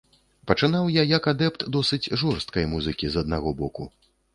Пачынаў 0.51 0.89
я 0.93 1.03
як 1.11 1.29
адэпт 1.33 1.67
досыць 1.77 2.11
жорсткай 2.25 2.69
музыкі, 2.77 3.05
з 3.15 3.27
аднаго 3.27 3.59
боку. 3.65 3.93